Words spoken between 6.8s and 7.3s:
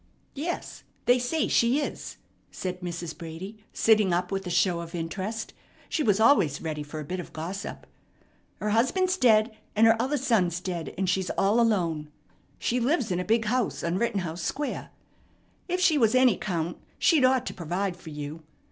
for a bit